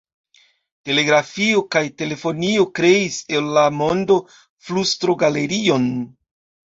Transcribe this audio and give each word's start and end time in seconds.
Telegrafio 0.87 1.59
kaj 1.75 1.81
telefonio 2.01 2.65
kreis 2.79 3.17
el 3.39 3.49
la 3.57 3.65
mondo 3.81 4.15
flustrogalerion. 4.69 5.87